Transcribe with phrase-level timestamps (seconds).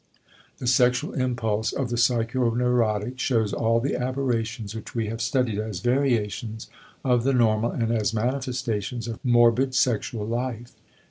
[0.57, 5.79] _The sexual impulse of the psychoneurotic shows all the aberrations which we have studied as
[5.81, 6.69] variations
[7.05, 10.71] of the normal and as manifestations of morbid sexual life.